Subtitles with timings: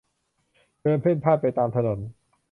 [0.81, 1.99] เดินเพ่นพ่านไปตามถนน